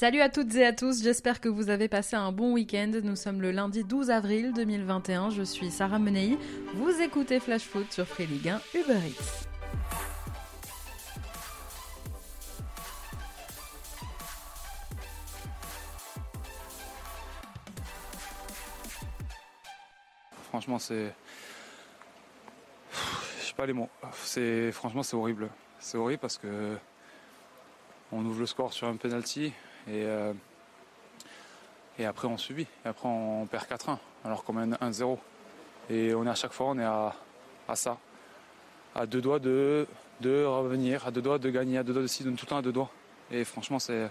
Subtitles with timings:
[0.00, 2.90] Salut à toutes et à tous, j'espère que vous avez passé un bon week-end.
[3.04, 6.38] Nous sommes le lundi 12 avril 2021, je suis Sarah Menei.
[6.72, 9.46] Vous écoutez Flash Foot sur Free Ligue 1 Uber Eats.
[20.48, 21.12] Franchement, c'est.
[23.38, 23.90] Je sais pas les mots.
[24.14, 25.50] C'est franchement c'est horrible.
[25.78, 26.78] C'est horrible parce que
[28.12, 29.52] on ouvre le score sur un penalty
[29.90, 30.32] et, euh,
[31.98, 32.66] et après on subit.
[32.84, 35.18] Et après on perd 4-1 alors qu'on mène 1-0.
[35.90, 37.14] Et on est à chaque fois on est à,
[37.74, 37.98] ça.
[38.94, 39.86] À deux doigts de,
[40.22, 42.62] revenir, à deux doigts de gagner, à deux doigts de ci, tout le temps à
[42.62, 42.90] deux doigts.
[43.30, 44.10] Et franchement c'est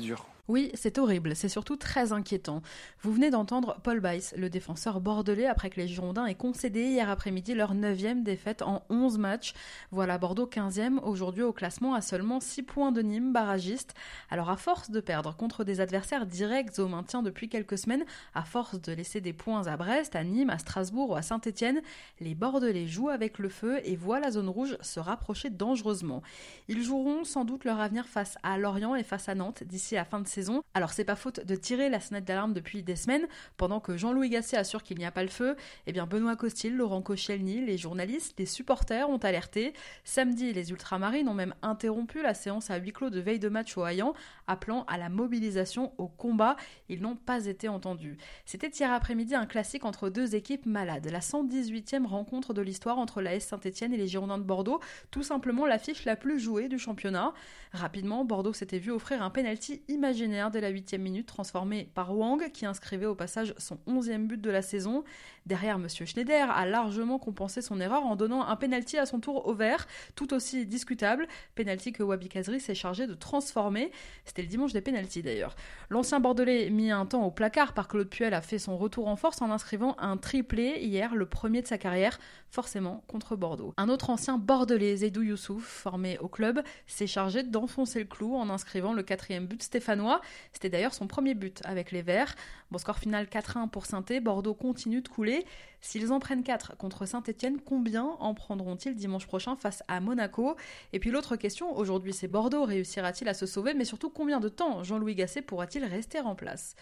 [0.00, 0.24] dur.
[0.48, 2.62] Oui, c'est horrible, c'est surtout très inquiétant.
[3.00, 7.08] Vous venez d'entendre Paul Bice, le défenseur bordelais, après que les Girondins aient concédé hier
[7.08, 9.54] après-midi leur 9 défaite en 11 matchs.
[9.92, 13.94] Voilà Bordeaux 15e, aujourd'hui au classement à seulement 6 points de Nîmes, barragiste.
[14.30, 18.04] Alors à force de perdre contre des adversaires directs au maintien depuis quelques semaines,
[18.34, 21.82] à force de laisser des points à Brest, à Nîmes, à Strasbourg ou à Saint-Etienne,
[22.18, 26.20] les Bordelais jouent avec le feu et voient la zone rouge se rapprocher dangereusement.
[26.66, 30.04] Ils joueront sans doute leur avenir face à Lorient et face à Nantes d'ici la
[30.04, 30.31] fin de
[30.74, 34.30] Alors c'est pas faute de tirer la sonnette d'alarme depuis des semaines, pendant que Jean-Louis
[34.30, 37.76] Gasset assure qu'il n'y a pas le feu, eh bien Benoît Costil, Laurent Koscielny, les
[37.76, 39.74] journalistes, les supporters ont alerté.
[40.04, 43.76] Samedi, les ultramarines ont même interrompu la séance à huis clos de veille de match
[43.76, 44.14] au Hayan,
[44.46, 46.56] appelant à la mobilisation au combat.
[46.88, 48.16] Ils n'ont pas été entendus.
[48.46, 53.20] C'était hier après-midi un classique entre deux équipes malades, la 118e rencontre de l'histoire entre
[53.20, 56.78] la S Saint-Etienne et les Girondins de Bordeaux, tout simplement l'affiche la plus jouée du
[56.78, 57.34] championnat.
[57.72, 62.50] Rapidement, Bordeaux s'était vu offrir un penalty imaginaire dès la huitième minute, transformé par Wang,
[62.52, 65.04] qui inscrivait au passage son onzième but de la saison.
[65.46, 65.88] Derrière, M.
[65.88, 69.86] Schneider a largement compensé son erreur en donnant un penalty à son tour au vert,
[70.14, 73.90] tout aussi discutable, penalty que Wabi Kazri s'est chargé de transformer.
[74.24, 75.56] C'était le dimanche des penalties d'ailleurs.
[75.90, 79.16] L'ancien Bordelais, mis un temps au placard par Claude Puel, a fait son retour en
[79.16, 82.18] force en inscrivant un triplé hier, le premier de sa carrière,
[82.48, 83.74] forcément contre Bordeaux.
[83.76, 88.50] Un autre ancien Bordelais, Zedou Youssouf, formé au club, s'est chargé d'enfoncer le clou en
[88.50, 90.11] inscrivant le quatrième but stéphanois.
[90.52, 92.34] C'était d'ailleurs son premier but avec les Verts.
[92.70, 95.44] Bon score final 4-1 pour saint Bordeaux continue de couler.
[95.80, 100.56] S'ils en prennent 4 contre Saint-Etienne, combien en prendront-ils dimanche prochain face à Monaco?
[100.92, 103.74] Et puis l'autre question, aujourd'hui c'est Bordeaux, réussira-t-il à se sauver?
[103.74, 106.76] Mais surtout combien de temps Jean-Louis Gasset pourra-t-il rester en place?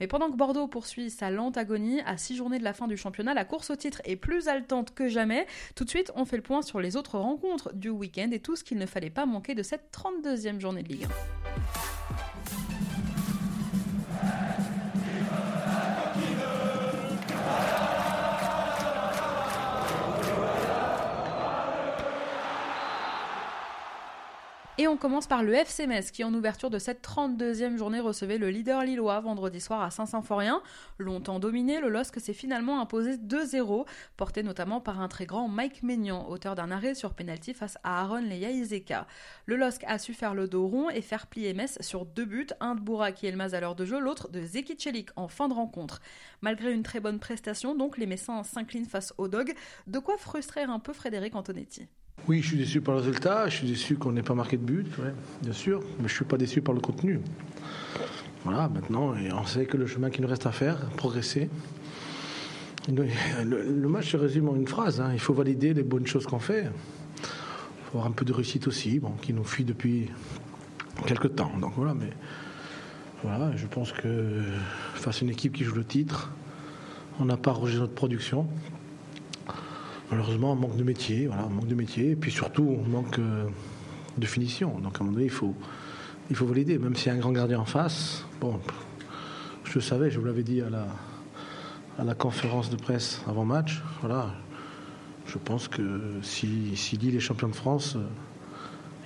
[0.00, 2.96] Mais pendant que Bordeaux poursuit sa lente agonie, à 6 journées de la fin du
[2.96, 5.46] championnat, la course au titre est plus haletante que jamais.
[5.74, 8.56] Tout de suite, on fait le point sur les autres rencontres du week-end et tout
[8.56, 11.04] ce qu'il ne fallait pas manquer de cette 32e journée de Ligue
[12.72, 12.75] 1.
[24.78, 28.36] Et on commence par le FC Metz qui, en ouverture de cette 32e journée, recevait
[28.36, 30.60] le leader lillois vendredi soir à Saint-Symphorien.
[30.98, 33.86] Longtemps dominé, le LOSC s'est finalement imposé 2-0,
[34.18, 38.02] porté notamment par un très grand Mike Maignan, auteur d'un arrêt sur pénalty face à
[38.02, 39.06] Aaron Leia Izeka.
[39.46, 42.48] Le LOSC a su faire le dos rond et faire plier Metz sur deux buts,
[42.60, 45.48] un de Bourak et Elmaz à l'heure de jeu, l'autre de Zeki Celik en fin
[45.48, 46.02] de rencontre.
[46.42, 49.54] Malgré une très bonne prestation, donc, les Messins s'inclinent face aux Dogs,
[49.86, 51.88] de quoi frustrer un peu Frédéric Antonetti?
[52.28, 54.64] Oui, je suis déçu par le résultat, je suis déçu qu'on n'ait pas marqué de
[54.64, 54.86] but,
[55.42, 57.20] bien sûr, mais je suis pas déçu par le contenu.
[58.44, 61.48] Voilà, maintenant, on sait que le chemin qui nous reste à faire, progresser.
[62.88, 65.10] Le, match se résume en une phrase, hein.
[65.12, 66.64] il faut valider les bonnes choses qu'on fait.
[66.64, 70.10] Il faut avoir un peu de réussite aussi, bon, qui nous fuit depuis
[71.06, 71.52] quelques temps.
[71.60, 72.10] Donc voilà, mais
[73.22, 74.42] voilà, je pense que
[74.94, 76.32] face à une équipe qui joue le titre,
[77.20, 78.48] on n'a pas arrogé notre production
[80.10, 83.46] malheureusement, on manque de métier, voilà, manque de métier, et puis surtout, on manque euh,
[84.16, 84.78] de finition.
[84.78, 85.54] Donc à un moment donné, il faut,
[86.30, 88.24] il faut valider, même s'il y a un grand gardien en face.
[88.40, 88.60] Bon,
[89.64, 90.86] je savais, je vous l'avais dit à la,
[91.98, 93.82] à la conférence de presse avant match.
[94.00, 94.34] Voilà,
[95.26, 98.06] je pense que si, si Lille est champion de France, euh,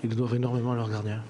[0.04, 1.22] ils doivent énormément à leur gardien.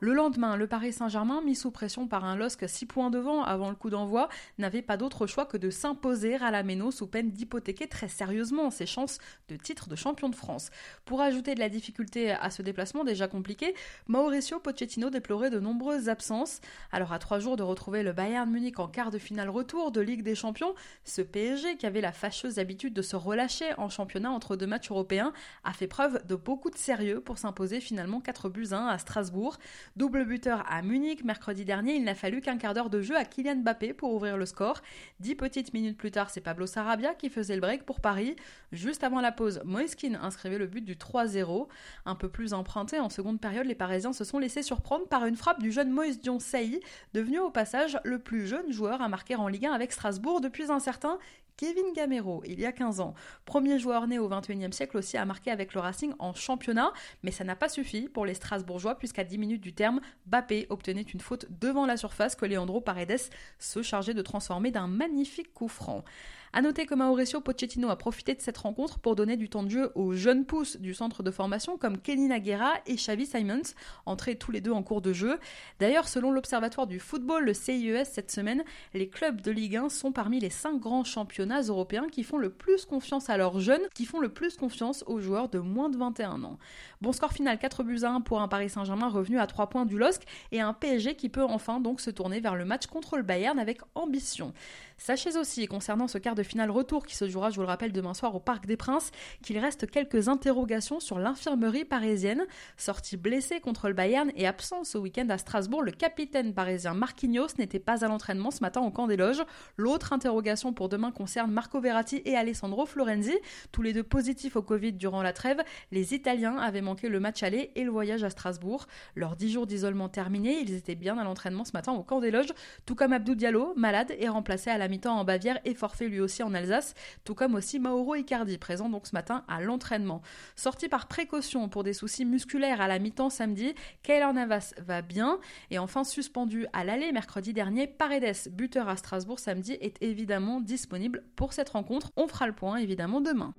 [0.00, 3.68] Le lendemain, le Paris Saint-Germain, mis sous pression par un LOSC 6 points devant avant
[3.68, 7.32] le coup d'envoi, n'avait pas d'autre choix que de s'imposer à la Méno sous peine
[7.32, 9.18] d'hypothéquer très sérieusement ses chances
[9.48, 10.70] de titre de champion de France.
[11.04, 13.74] Pour ajouter de la difficulté à ce déplacement déjà compliqué,
[14.06, 16.60] Mauricio Pochettino déplorait de nombreuses absences.
[16.92, 20.00] Alors à trois jours de retrouver le Bayern Munich en quart de finale retour de
[20.00, 24.30] Ligue des Champions, ce PSG qui avait la fâcheuse habitude de se relâcher en championnat
[24.30, 25.32] entre deux matchs européens
[25.64, 29.58] a fait preuve de beaucoup de sérieux pour s'imposer finalement 4 buts 1 à Strasbourg.
[29.96, 33.24] Double buteur à Munich mercredi dernier, il n'a fallu qu'un quart d'heure de jeu à
[33.24, 34.80] Kylian Mbappé pour ouvrir le score.
[35.20, 38.36] Dix petites minutes plus tard, c'est Pablo Sarabia qui faisait le break pour Paris.
[38.72, 41.68] Juste avant la pause, Moiskin inscrivait le but du 3-0.
[42.06, 45.36] Un peu plus emprunté en seconde période, les Parisiens se sont laissés surprendre par une
[45.36, 46.80] frappe du jeune Moïse Dion Saï,
[47.14, 50.70] devenu au passage le plus jeune joueur à marquer en Ligue 1 avec Strasbourg depuis
[50.70, 51.18] un certain
[51.58, 53.14] Kevin Gamero, il y a 15 ans.
[53.44, 56.92] Premier joueur né au 21e siècle aussi à marquer avec le Racing en championnat,
[57.24, 61.02] mais ça n'a pas suffi pour les Strasbourgeois puisqu'à 10 minutes du terme, Bappé obtenait
[61.02, 65.66] une faute devant la surface que Leandro Paredes se chargeait de transformer d'un magnifique coup
[65.66, 66.04] franc.
[66.52, 69.68] A noter que Mauricio Pochettino a profité de cette rencontre pour donner du temps de
[69.68, 73.74] jeu aux jeunes pousses du centre de formation comme Kenny Naguera et Xavi Simons,
[74.06, 75.38] entrés tous les deux en cours de jeu.
[75.78, 78.64] D'ailleurs, selon l'Observatoire du football, le CIES, cette semaine,
[78.94, 82.50] les clubs de Ligue 1 sont parmi les cinq grands championnats européens qui font le
[82.50, 85.98] plus confiance à leurs jeunes, qui font le plus confiance aux joueurs de moins de
[85.98, 86.58] 21 ans.
[87.02, 89.84] Bon score final 4 buts à 1 pour un Paris Saint-Germain revenu à 3 points
[89.84, 90.22] du LOSC
[90.52, 93.58] et un PSG qui peut enfin donc se tourner vers le match contre le Bayern
[93.58, 94.54] avec ambition.
[95.00, 97.92] Sachez aussi, concernant ce quart de finale retour qui se jouera, je vous le rappelle,
[97.92, 99.12] demain soir au Parc des Princes,
[99.42, 102.44] qu'il reste quelques interrogations sur l'infirmerie parisienne.
[102.76, 107.46] Sorti blessé contre le Bayern et absent ce week-end à Strasbourg, le capitaine parisien Marquinhos
[107.58, 109.42] n'était pas à l'entraînement ce matin au camp des loges.
[109.76, 113.38] L'autre interrogation pour demain concerne Marco Verratti et Alessandro Florenzi,
[113.70, 115.62] tous les deux positifs au Covid durant la trêve.
[115.92, 118.86] Les Italiens avaient manqué le match aller et le voyage à Strasbourg.
[119.14, 122.32] Leurs dix jours d'isolement terminés, ils étaient bien à l'entraînement ce matin au camp des
[122.32, 122.52] loges,
[122.84, 126.20] tout comme Abdou Diallo, malade et remplacé à la mi-temps en Bavière et forfait lui
[126.20, 126.94] aussi en Alsace,
[127.24, 130.22] tout comme aussi Mauro Icardi, présent donc ce matin à l'entraînement.
[130.56, 135.38] Sorti par précaution pour des soucis musculaires à la mi-temps samedi, Keylor Navas va bien.
[135.70, 141.24] Et enfin, suspendu à l'aller mercredi dernier, Paredes, buteur à Strasbourg samedi, est évidemment disponible
[141.36, 142.10] pour cette rencontre.
[142.16, 143.54] On fera le point évidemment demain.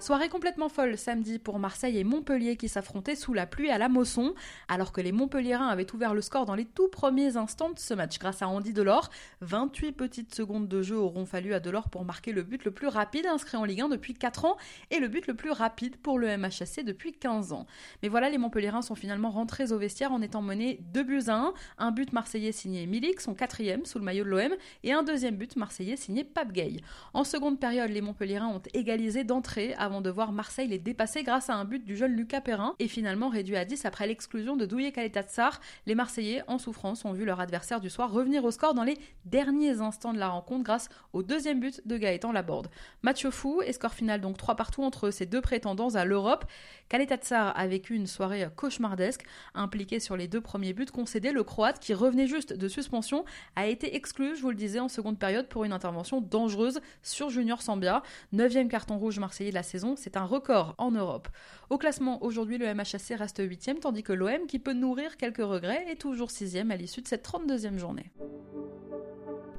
[0.00, 3.88] Soirée complètement folle samedi pour Marseille et Montpellier qui s'affrontaient sous la pluie à la
[3.88, 4.34] Mosson,
[4.68, 7.94] alors que les Montpelliérains avaient ouvert le score dans les tout premiers instants de ce
[7.94, 9.08] match grâce à Andy Delors.
[9.40, 12.88] 28 petites secondes de jeu auront fallu à Delors pour marquer le but le plus
[12.88, 14.58] rapide inscrit en Ligue 1 depuis 4 ans
[14.90, 17.66] et le but le plus rapide pour le MHSC depuis 15 ans.
[18.02, 21.36] Mais voilà, les Montpelliérains sont finalement rentrés au vestiaire en étant menés 2 buts à
[21.36, 24.52] 1, un but marseillais signé Milik, son quatrième sous le maillot de l'OM,
[24.82, 26.76] et un deuxième but marseillais signé Pape Gay.
[27.14, 31.50] En seconde période, les Montpelliérains ont égalisé d'entrée avant de voir Marseille les dépasser grâce
[31.50, 34.64] à un but du jeune Lucas Perrin et finalement réduit à 10 après l'exclusion de
[34.64, 35.60] Douye Kaletatsar.
[35.86, 38.96] Les Marseillais en souffrance ont vu leur adversaire du soir revenir au score dans les
[39.26, 42.68] derniers instants de la rencontre grâce au deuxième but de Gaëtan Laborde.
[43.02, 46.46] Match fou et score final donc 3 partout entre ces deux prétendants à l'Europe.
[46.88, 51.32] Kaletatsar a vécu une soirée cauchemardesque, impliqué sur les deux premiers buts concédés.
[51.32, 53.24] Le Croate, qui revenait juste de suspension,
[53.56, 57.28] a été exclu, je vous le disais, en seconde période pour une intervention dangereuse sur
[57.28, 58.02] Junior Sambia.
[58.32, 59.62] Neuvième carton rouge marseillais de la
[59.96, 61.28] c'est un record en Europe.
[61.70, 65.84] Au classement, aujourd'hui, le MHSC reste 8 tandis que l'OM, qui peut nourrir quelques regrets,
[65.90, 68.12] est toujours 6 à l'issue de cette 32e journée.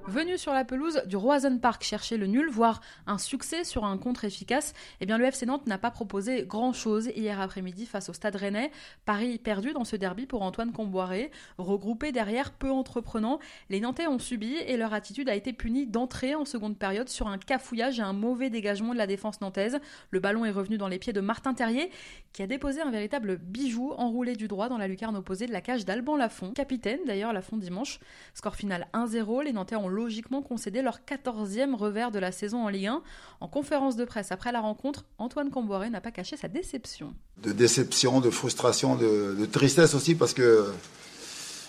[0.08, 3.98] Venu sur la pelouse du Roison Park chercher le nul, voire un succès sur un
[3.98, 8.14] contre efficace, eh bien le FC Nantes n'a pas proposé grand-chose hier après-midi face au
[8.14, 8.72] Stade Rennais.
[9.06, 13.40] Paris perdu dans ce derby pour Antoine Comboiré, regroupé derrière peu entreprenant.
[13.72, 17.28] Les Nantais ont subi et leur attitude a été punie d'entrée en seconde période sur
[17.28, 19.80] un cafouillage et un mauvais dégagement de la défense nantaise.
[20.12, 21.90] Le ballon est revenu dans les pieds de Martin Terrier,
[22.32, 25.62] qui a déposé un véritable bijou enroulé du droit dans la lucarne opposée de la
[25.62, 28.00] cage d'Alban Lafont, capitaine d'ailleurs Lafont dimanche.
[28.36, 32.70] Score final 1-0, les Nantais ont logiquement concédé leur 14e revers de la saison en
[32.70, 33.02] Ligue 1.
[33.40, 37.14] En conférence de presse après la rencontre, Antoine Comboiré n'a pas caché sa déception.
[37.42, 40.66] De déception, de frustration, de, tristesse aussi parce que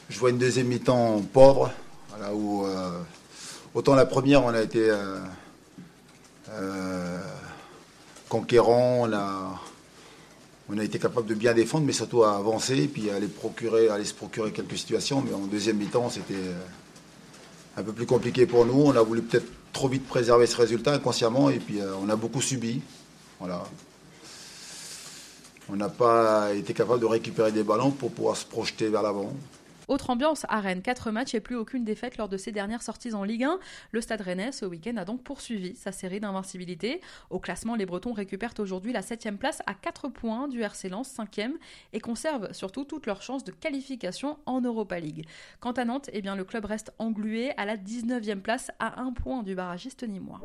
[0.09, 1.71] je vois une deuxième mi-temps pauvre,
[2.35, 3.01] où euh,
[3.75, 5.19] autant la première on a été euh,
[6.51, 7.21] euh,
[8.29, 9.09] conquérant,
[10.69, 13.89] on a, été capable de bien défendre, mais surtout à avancer, puis à aller, procurer,
[13.89, 15.23] aller se procurer quelques situations.
[15.23, 16.35] Mais en deuxième mi-temps, c'était
[17.77, 18.81] un peu plus compliqué pour nous.
[18.81, 22.17] On a voulu peut-être trop vite préserver ce résultat inconsciemment et puis euh, on a
[22.17, 22.81] beaucoup subi.
[25.69, 29.33] On n'a pas été capable de récupérer des ballons pour pouvoir se projeter vers l'avant.
[29.89, 33.15] Autre ambiance à Rennes, 4 matchs et plus aucune défaite lors de ses dernières sorties
[33.15, 33.61] en Ligue 1.
[33.93, 37.01] Le Stade Rennais ce week-end a donc poursuivi sa série d'invincibilité.
[37.31, 41.17] Au classement, les Bretons récupèrent aujourd'hui la 7 place à 4 points du RC Lens
[41.17, 41.53] 5e
[41.93, 45.27] et conservent surtout toutes leurs chances de qualification en Europa League.
[45.61, 49.13] Quant à Nantes, eh bien, le club reste englué à la 19e place à 1
[49.13, 50.41] point du barragiste nîmois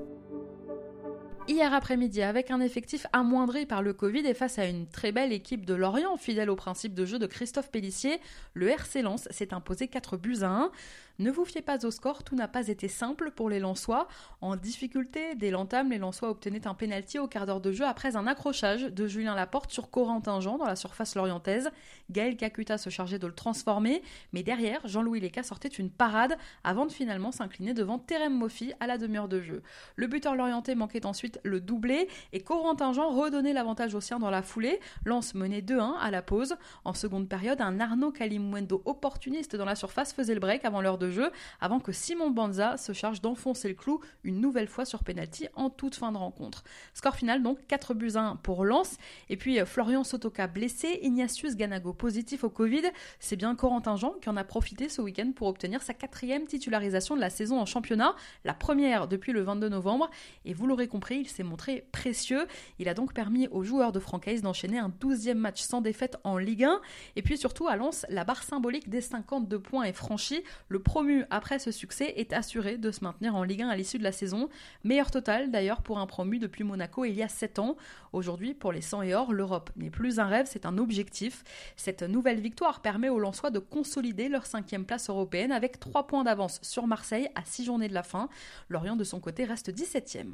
[1.48, 5.34] hier après-midi avec un effectif amoindri par le Covid et face à une très belle
[5.34, 8.20] équipe de Lorient, fidèle au principe de jeu de Christophe Pellissier,
[8.54, 10.72] le RC Lens s'est imposé 4 buts à 1.
[11.20, 14.08] Ne vous fiez pas au score, tout n'a pas été simple pour les Lensois.
[14.41, 18.15] En difficulté, dès l'entame, les Lensois obtenaient un pénalty au quart d'heure de jeu après
[18.15, 21.70] un accrochage de Julien Laporte sur Corentin Jean dans la surface lorientaise.
[22.10, 24.01] Gaël Kakuta se chargeait de le transformer,
[24.34, 28.88] mais derrière, Jean-Louis Leca sortait une parade avant de finalement s'incliner devant Terem Moffi à
[28.88, 29.62] la demi-heure de jeu.
[29.96, 34.30] Le buteur lorienté manquait ensuite le doublé et Corentin Jean redonnait l'avantage aux siens dans
[34.30, 34.80] la foulée.
[35.06, 36.56] Lance menait 2-1 à la pause.
[36.86, 40.98] En seconde période, un Arnaud Kalimwendo opportuniste dans la surface faisait le break avant l'heure
[41.01, 45.03] de jeu, avant que Simon Banza se charge d'enfoncer le clou une nouvelle fois sur
[45.03, 46.63] penalty en toute fin de rencontre.
[46.93, 48.98] Score final donc 4 buts 1 pour Lens.
[49.29, 52.84] Et puis euh, Florian Sotoka blessé, Ignatius Ganago positif au Covid.
[53.20, 57.15] C'est bien Corentin Jean qui en a profité ce week-end pour obtenir sa quatrième titularisation
[57.15, 58.15] de la saison en championnat,
[58.46, 60.10] la première depuis le 22 novembre.
[60.46, 62.46] Et vous l'aurez compris, il s'est montré précieux.
[62.79, 66.38] Il a donc permis aux joueurs de Francaise d'enchaîner un 12e match sans défaite en
[66.38, 66.81] Ligue 1.
[67.15, 70.43] Et puis surtout à Lens, la barre symbolique des 52 points est franchie.
[70.67, 73.98] Le promu après ce succès est assuré de se maintenir en Ligue 1 à l'issue
[73.98, 74.50] de la saison.
[74.84, 77.78] Meilleur total d'ailleurs pour un promu depuis Monaco il y a 7 ans.
[78.12, 81.46] Aujourd'hui, pour les 100 et or, l'Europe n'est plus un rêve, c'est un objectif.
[81.78, 86.26] Cette nouvelle victoire permet aux Lensois de consolider leur cinquième place européenne avec 3 points
[86.26, 88.28] d'avance sur Marseille à 6 journées de la fin.
[88.68, 90.34] Lorient de son côté reste 17e.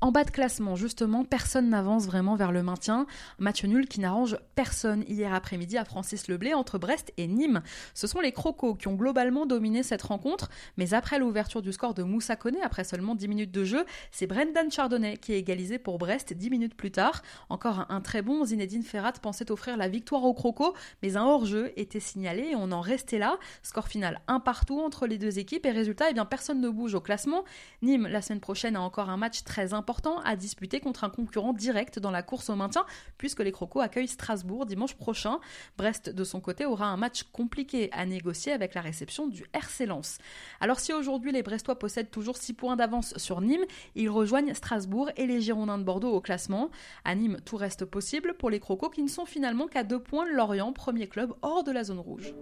[0.00, 3.08] En bas de classement, justement, personne n'avance vraiment vers le maintien.
[3.40, 7.62] match nul qui n'arrange personne hier après-midi à Francis Leblé entre Brest et Nîmes.
[7.94, 11.94] Ce sont les Crocos qui ont globalement dominé cette rencontre, mais après l'ouverture du score
[11.94, 15.80] de Moussa Koné, après seulement 10 minutes de jeu, c'est Brendan Chardonnay qui est égalisé
[15.80, 17.22] pour Brest 10 minutes plus tard.
[17.48, 21.72] Encore un, très bon Zinedine Ferrat pensait offrir la victoire aux Crocos, mais un hors-jeu
[21.74, 23.36] était signalé et on en restait là.
[23.64, 26.94] Score final un partout entre les deux équipes et résultat, eh bien personne ne bouge
[26.94, 27.42] au classement.
[27.82, 31.08] Nîmes, la semaine prochaine, a encore un match très important important à disputer contre un
[31.08, 32.84] concurrent direct dans la course au maintien,
[33.16, 35.38] puisque les Crocos accueillent Strasbourg dimanche prochain.
[35.78, 39.86] Brest, de son côté, aura un match compliqué à négocier avec la réception du RC
[39.86, 40.18] Lens.
[40.60, 43.64] Alors si aujourd'hui les Brestois possèdent toujours 6 points d'avance sur Nîmes,
[43.94, 46.68] ils rejoignent Strasbourg et les Girondins de Bordeaux au classement.
[47.06, 50.26] À Nîmes, tout reste possible pour les Crocos qui ne sont finalement qu'à 2 points
[50.26, 52.34] de Lorient, premier club hors de la zone rouge.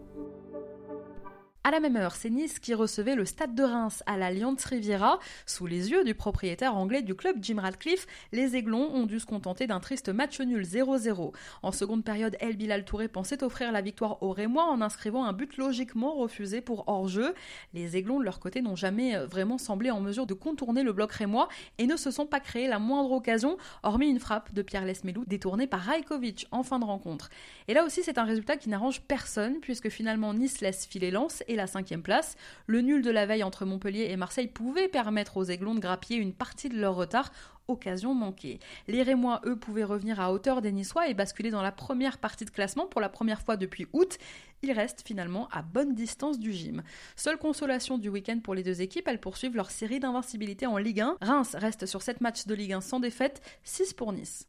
[1.66, 5.18] À la même heure, c'est Nice qui recevait le Stade de Reims à l'Alliance Riviera.
[5.46, 9.26] Sous les yeux du propriétaire anglais du club, Jim Radcliffe, les Aiglons ont dû se
[9.26, 11.32] contenter d'un triste match nul 0-0.
[11.64, 15.32] En seconde période, El Bilal Touré pensait offrir la victoire aux Rémois en inscrivant un
[15.32, 17.34] but logiquement refusé pour hors-jeu.
[17.74, 20.92] Les Aiglons, de leur côté, n'ont jamais euh, vraiment semblé en mesure de contourner le
[20.92, 24.62] bloc rémois et ne se sont pas créés la moindre occasion, hormis une frappe de
[24.62, 27.28] Pierre Lesmelou détournée par Rajkovic en fin de rencontre.
[27.66, 31.42] Et là aussi, c'est un résultat qui n'arrange personne, puisque finalement Nice laisse filer Lens
[31.48, 32.36] et la cinquième place.
[32.66, 36.20] Le nul de la veille entre Montpellier et Marseille pouvait permettre aux Aiglons de grappiller
[36.20, 37.30] une partie de leur retard
[37.68, 38.60] occasion manquée.
[38.86, 42.44] Les Rémois, eux, pouvaient revenir à hauteur des Niçois et basculer dans la première partie
[42.44, 44.18] de classement pour la première fois depuis août.
[44.62, 46.82] Ils restent finalement à bonne distance du gym.
[47.16, 51.00] Seule consolation du week-end pour les deux équipes, elles poursuivent leur série d'invincibilité en Ligue
[51.00, 51.16] 1.
[51.20, 54.48] Reims reste sur 7 matchs de Ligue 1 sans défaite, 6 pour Nice.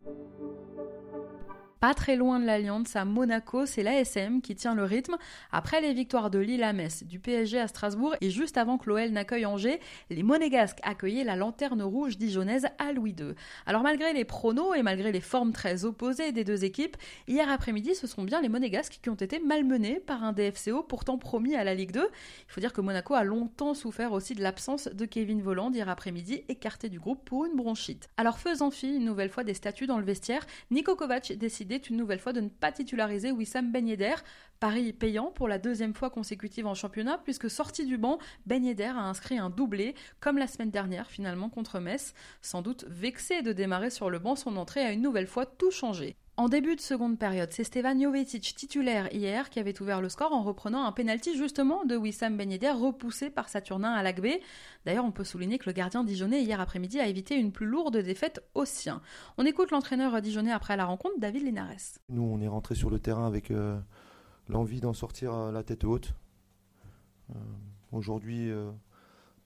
[1.79, 5.15] Pas très loin de l'Alliance, à Monaco, c'est l'ASM qui tient le rythme.
[5.51, 8.89] Après les victoires de Lille à Metz, du PSG à Strasbourg et juste avant que
[8.89, 9.79] l'OL n'accueille Angers,
[10.09, 13.35] les Monégasques accueillaient la lanterne rouge dijonnaise à Louis II.
[13.67, 17.93] Alors malgré les pronos et malgré les formes très opposées des deux équipes, hier après-midi,
[17.93, 21.63] ce sont bien les Monégasques qui ont été malmenés par un DFCO pourtant promis à
[21.63, 21.99] la Ligue 2.
[22.01, 25.89] Il faut dire que Monaco a longtemps souffert aussi de l'absence de Kevin Volland hier
[25.89, 28.09] après-midi, écarté du groupe pour une bronchite.
[28.17, 31.97] Alors faisant fi une nouvelle fois des statuts dans le vestiaire, Niko Kovac décide une
[31.97, 34.15] nouvelle fois de ne pas titulariser Wissam Ben Yedder.
[34.59, 38.93] Paris payant pour la deuxième fois consécutive en championnat, puisque sorti du banc, Ben Yedder
[38.95, 42.13] a inscrit un doublé, comme la semaine dernière finalement contre Metz.
[42.41, 45.71] Sans doute vexé de démarrer sur le banc, son entrée a une nouvelle fois tout
[45.71, 46.15] changé.
[46.39, 50.33] En début de seconde période, c'est Stevan Jovetic, titulaire hier, qui avait ouvert le score
[50.33, 54.39] en reprenant un penalty justement de Wissam Ben Yedder repoussé par Saturnin à l'Agbé.
[54.85, 57.97] D'ailleurs, on peut souligner que le gardien dijonnais hier après-midi a évité une plus lourde
[57.97, 59.01] défaite au sien.
[59.39, 61.97] On écoute l'entraîneur dijonnais après la rencontre, David Linares.
[62.09, 63.79] Nous, on est rentré sur le terrain avec euh,
[64.47, 66.13] l'envie d'en sortir euh, la tête haute.
[67.31, 67.39] Euh,
[67.91, 68.51] aujourd'hui,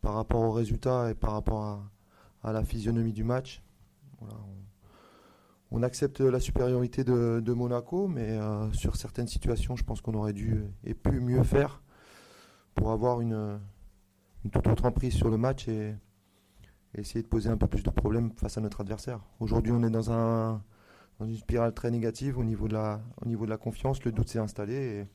[0.01, 1.85] par rapport au résultat et par rapport
[2.43, 3.63] à, la physionomie du match,
[4.19, 4.25] on
[5.83, 10.63] accepte la supériorité de, Monaco, mais euh, sur certaines situations, je pense qu'on aurait dû
[10.83, 11.81] et pu mieux faire
[12.75, 13.59] pour avoir une,
[14.51, 15.95] toute autre emprise sur le match et,
[16.97, 19.21] essayer de poser un peu plus de problèmes face à notre adversaire.
[19.39, 20.61] Aujourd'hui, on est dans, un,
[21.21, 24.03] une spirale très négative au niveau de la, au niveau de la confiance.
[24.03, 25.07] Le doute s'est installé et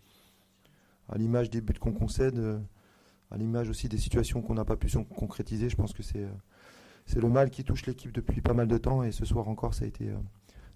[1.11, 2.43] à l'image des buts qu'on concède,
[3.31, 6.27] à l'image aussi des situations qu'on n'a pas pu concrétiser, je pense que c'est
[7.07, 9.75] c'est le mal qui touche l'équipe depuis pas mal de temps et ce soir encore
[9.75, 10.17] ça a été, euh,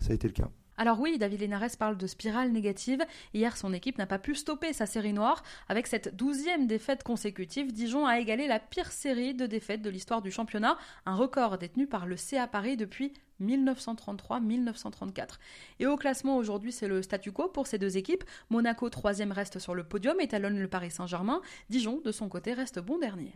[0.01, 0.51] ça a été le cas.
[0.81, 3.05] Alors oui, David Linares parle de spirale négative.
[3.35, 5.43] Hier, son équipe n'a pas pu stopper sa série noire.
[5.69, 10.23] Avec cette douzième défaite consécutive, Dijon a égalé la pire série de défaites de l'histoire
[10.23, 15.39] du championnat, un record détenu par le CA Paris depuis 1933-1934.
[15.81, 18.25] Et au classement aujourd'hui, c'est le statu quo pour ces deux équipes.
[18.49, 21.43] Monaco, troisième, reste sur le podium et talonne le Paris Saint-Germain.
[21.69, 23.35] Dijon, de son côté, reste bon dernier.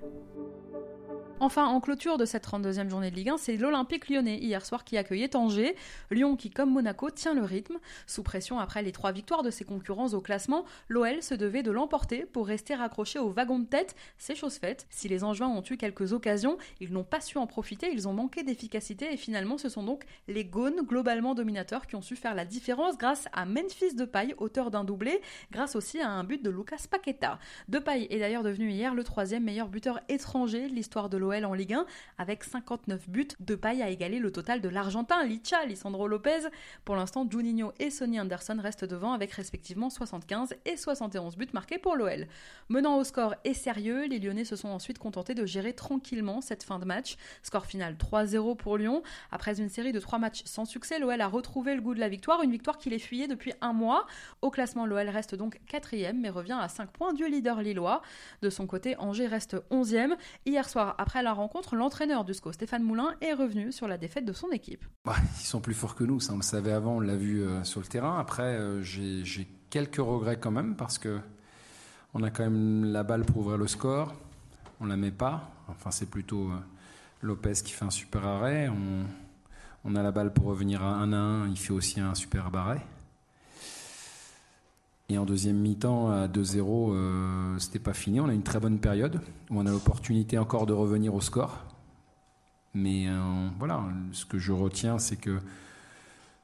[1.44, 4.82] Enfin, en clôture de cette 32e journée de Ligue 1, c'est l'Olympique lyonnais hier soir
[4.82, 5.76] qui accueillait Angers.
[6.10, 7.76] Lyon qui, comme Monaco, tient le rythme.
[8.06, 11.70] Sous pression après les trois victoires de ses concurrents au classement, l'OL se devait de
[11.70, 13.94] l'emporter pour rester raccroché au wagon de tête.
[14.16, 14.86] C'est chose faite.
[14.88, 18.14] Si les Angevins ont eu quelques occasions, ils n'ont pas su en profiter, ils ont
[18.14, 22.34] manqué d'efficacité et finalement ce sont donc les Gaunes, globalement dominateurs, qui ont su faire
[22.34, 25.20] la différence grâce à Memphis Depay, auteur d'un doublé,
[25.52, 27.38] grâce aussi à un but de Lucas Paqueta.
[27.68, 31.54] Depay est d'ailleurs devenu hier le troisième meilleur buteur étranger de l'histoire de l'OL en
[31.54, 31.86] Ligue 1
[32.18, 33.26] avec 59 buts.
[33.40, 36.48] De paille à égaler le total de l'Argentin, Licha, Lisandro Lopez.
[36.84, 41.78] Pour l'instant, Juninho et Sonny Anderson restent devant avec respectivement 75 et 71 buts marqués
[41.78, 42.28] pour l'OL.
[42.68, 46.62] Menant au score et sérieux, les Lyonnais se sont ensuite contentés de gérer tranquillement cette
[46.62, 47.16] fin de match.
[47.42, 49.02] Score final 3-0 pour Lyon.
[49.32, 52.08] Après une série de trois matchs sans succès, l'OL a retrouvé le goût de la
[52.08, 54.06] victoire, une victoire qui les fuyait depuis un mois.
[54.42, 58.02] Au classement, l'OL reste donc quatrième mais revient à 5 points du leader lillois.
[58.42, 60.16] De son côté, Angers reste 11e.
[60.44, 64.24] Hier soir, après la rencontre, l'entraîneur du SCO, Stéphane Moulin, est revenu sur la défaite
[64.24, 64.84] de son équipe.
[65.06, 67.62] Ils sont plus forts que nous, ça on le savait avant, on l'a vu euh,
[67.64, 68.18] sur le terrain.
[68.18, 71.20] Après, euh, j'ai quelques regrets quand même parce que
[72.14, 74.14] on a quand même la balle pour ouvrir le score,
[74.80, 75.50] on la met pas.
[75.68, 76.58] Enfin, c'est plutôt euh,
[77.22, 78.70] Lopez qui fait un super arrêt.
[79.84, 82.54] On, a la balle pour revenir à 1 à 1, il fait aussi un super
[82.54, 82.80] arrêt.
[85.10, 88.20] Et en deuxième mi-temps, à 2-0, euh, c'était pas fini.
[88.20, 89.20] On a une très bonne période
[89.50, 91.64] où on a l'opportunité encore de revenir au score.
[92.72, 95.40] Mais euh, voilà, ce que je retiens, c'est que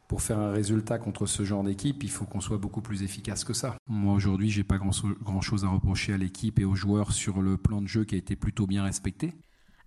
[0.08, 3.44] pour faire un résultat contre ce genre d'équipe, il faut qu'on soit beaucoup plus efficace
[3.44, 3.76] que ça.
[3.88, 4.90] Moi aujourd'hui, j'ai pas grand,
[5.22, 8.14] grand chose à reprocher à l'équipe et aux joueurs sur le plan de jeu qui
[8.14, 9.34] a été plutôt bien respecté.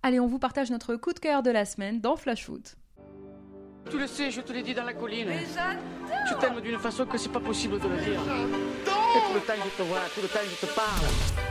[0.02, 2.76] Allez, on vous partage notre coup de cœur de la semaine dans Flash Foot.
[3.90, 5.28] Tu le sais, je te l'ai dit dans la colline.
[5.28, 5.44] Mais
[6.28, 8.20] Tu t'aimes d'une façon que c'est pas possible de le dire.
[8.20, 11.43] Et tout le temps je te vois, tout le temps je te parle.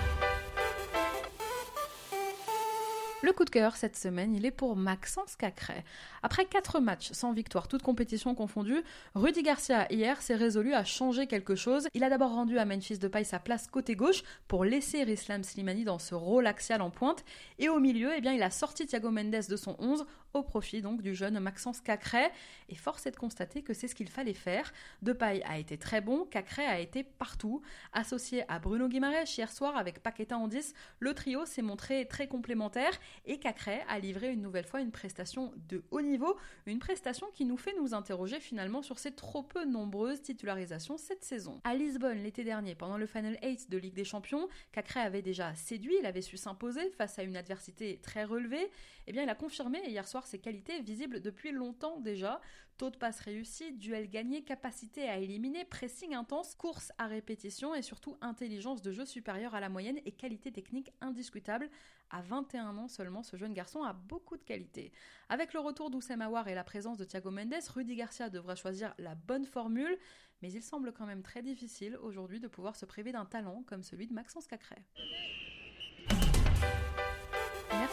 [3.23, 5.85] Le coup de cœur cette semaine, il est pour Maxence Cacré.
[6.23, 8.83] Après quatre matchs sans victoire, toutes compétitions confondues,
[9.15, 11.87] Rudy Garcia hier s'est résolu à changer quelque chose.
[11.93, 15.85] Il a d'abord rendu à Memphis Depay sa place côté gauche pour laisser Islam Slimani
[15.85, 17.23] dans ce rôle axial en pointe.
[17.59, 20.81] Et au milieu, eh bien, il a sorti Thiago Mendes de son 11 au profit
[20.81, 22.29] donc du jeune Maxence Cacré.
[22.67, 24.73] Et force est de constater que c'est ce qu'il fallait faire.
[25.01, 27.61] Depay a été très bon, Cacré a été partout.
[27.93, 32.27] Associé à Bruno Guimaraes hier soir avec Paqueta en 10, le trio s'est montré très
[32.27, 37.27] complémentaire et Cacré a livré une nouvelle fois une prestation de haut niveau, une prestation
[37.33, 41.61] qui nous fait nous interroger finalement sur ses trop peu nombreuses titularisations cette saison.
[41.63, 45.53] À Lisbonne l'été dernier, pendant le Final 8 de Ligue des Champions, Cacré avait déjà
[45.55, 48.69] séduit, il avait su s'imposer face à une adversité très relevée.
[49.07, 52.41] Eh bien, il a confirmé hier soir ses qualités visibles depuis longtemps déjà.
[52.77, 57.83] Taux de passe réussi, duel gagné, capacité à éliminer, pressing intense, course à répétition et
[57.83, 61.69] surtout intelligence de jeu supérieure à la moyenne et qualité technique indiscutable.
[62.09, 64.91] À 21 ans seulement, ce jeune garçon a beaucoup de qualités.
[65.29, 69.13] Avec le retour d'Oussem et la présence de Thiago Mendes, Rudy Garcia devra choisir la
[69.13, 69.97] bonne formule,
[70.41, 73.83] mais il semble quand même très difficile aujourd'hui de pouvoir se priver d'un talent comme
[73.83, 74.77] celui de Maxence Cacré.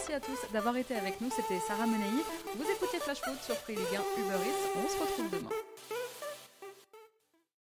[0.00, 1.28] Merci à tous d'avoir été avec nous.
[1.30, 2.24] C'était Sarah Menei.
[2.56, 4.70] Vous écoutez Flash Foot sur Free Ligue 1 Uber Eats.
[4.82, 5.50] On se retrouve demain.